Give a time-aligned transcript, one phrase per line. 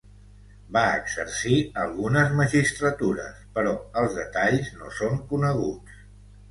[0.77, 6.05] Va exercir algunes magistratures però els detalls no són coneguts.